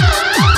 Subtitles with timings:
[0.00, 0.49] Yeah.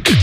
[0.00, 0.21] technique.